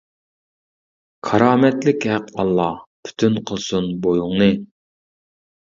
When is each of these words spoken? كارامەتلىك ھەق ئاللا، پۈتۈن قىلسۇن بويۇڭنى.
كارامەتلىك 1.29 2.07
ھەق 2.13 2.33
ئاللا، 2.41 2.67
پۈتۈن 3.09 3.39
قىلسۇن 3.51 3.95
بويۇڭنى. 4.09 4.51